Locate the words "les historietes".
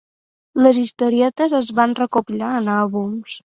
0.67-1.55